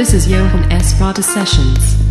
[0.00, 0.98] This is Johan S.
[0.98, 2.09] Rada Sessions.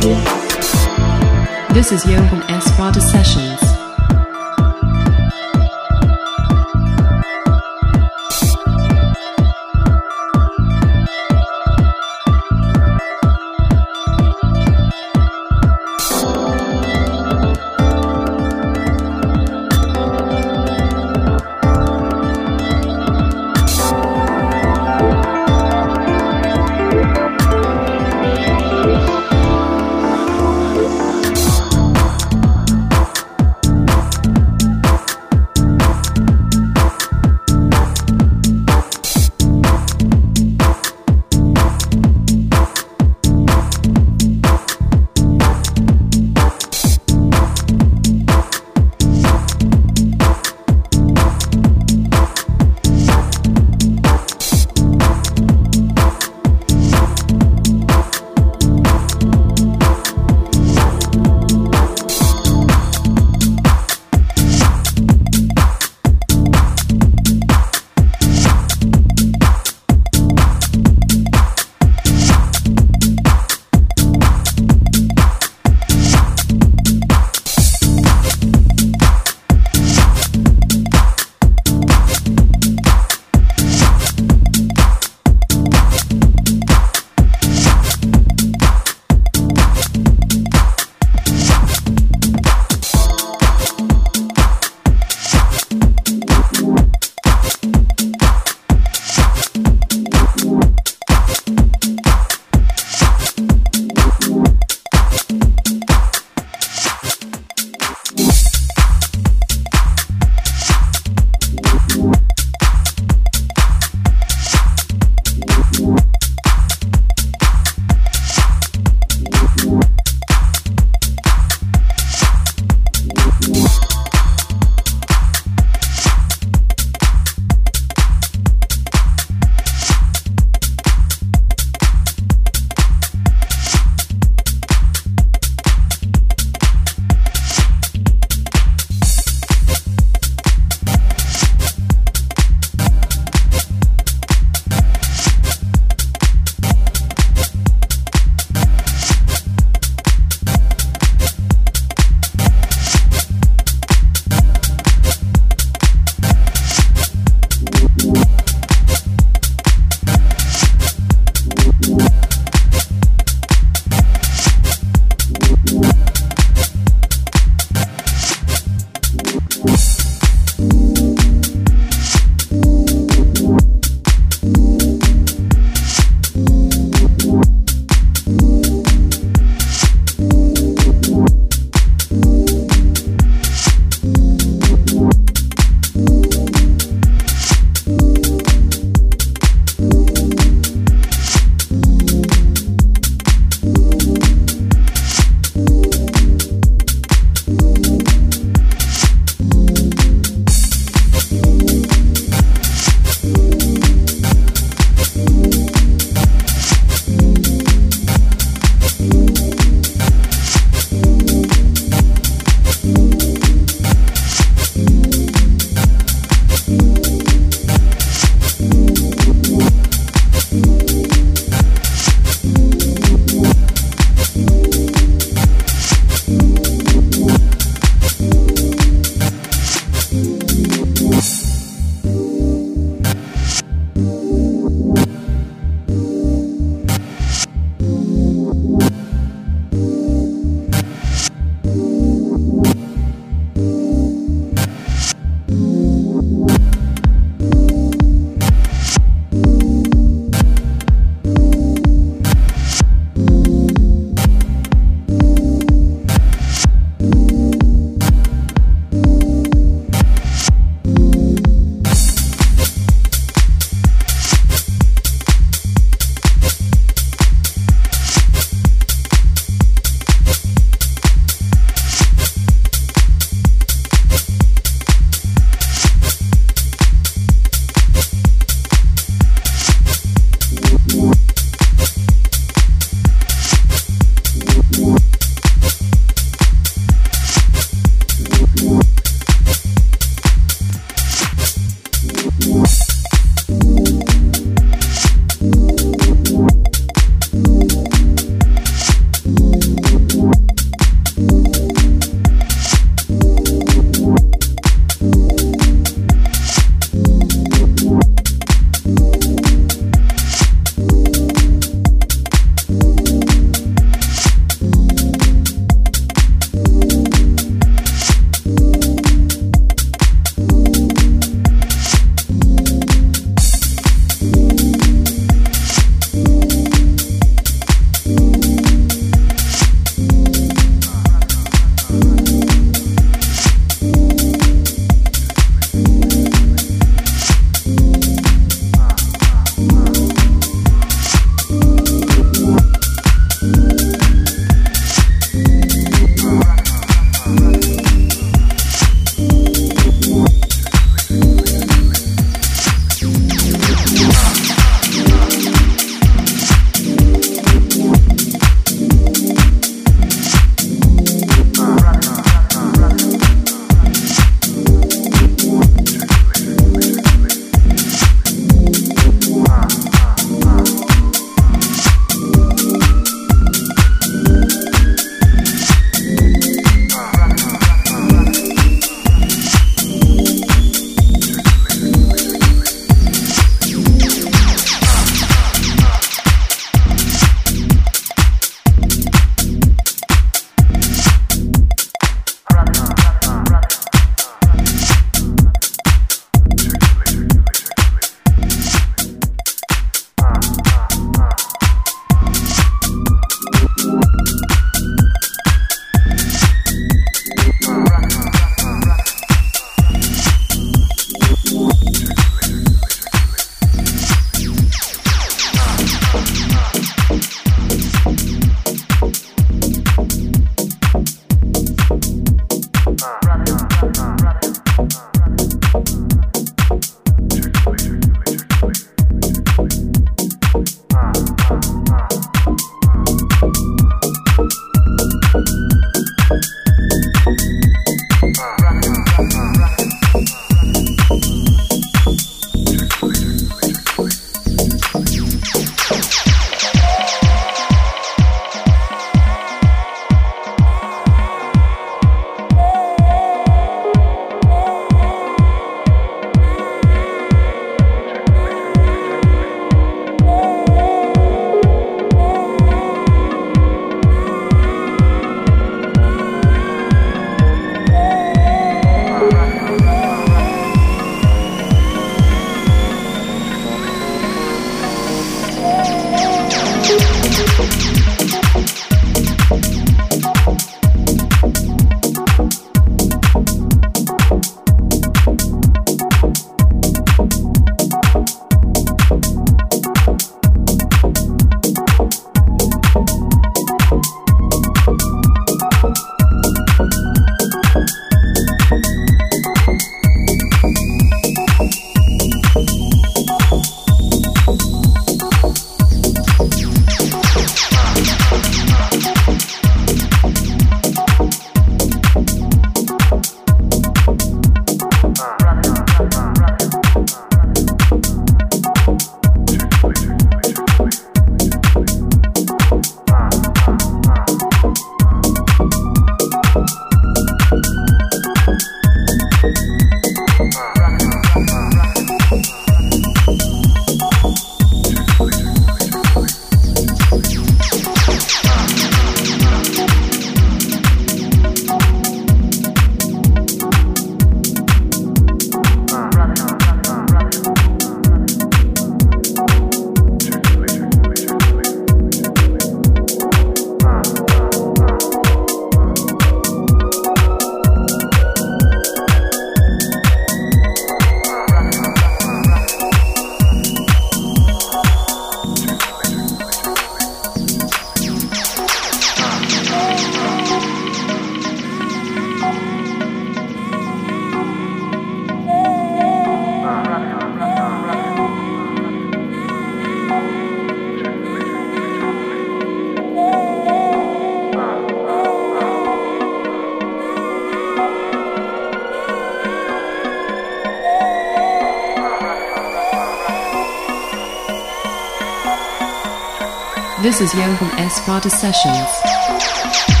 [597.21, 597.99] Is Johan S.
[598.07, 600.00] Vada Sessions.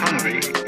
[0.00, 0.67] Hungry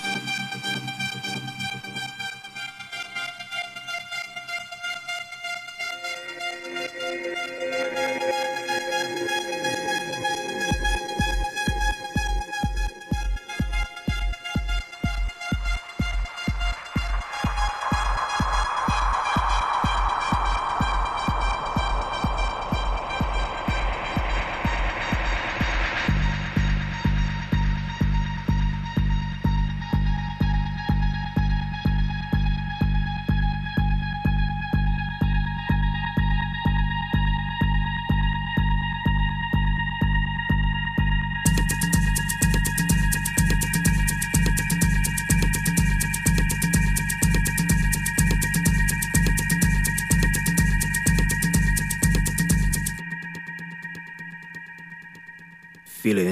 [56.11, 56.27] Feel